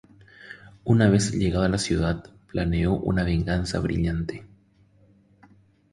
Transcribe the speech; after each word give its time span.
Una 0.83 1.09
vez 1.11 1.31
llegado 1.31 1.63
a 1.63 1.69
la 1.69 1.77
ciudad 1.77 2.23
planeó 2.47 2.93
una 2.93 3.23
venganza 3.23 3.77
brillante. 3.79 4.43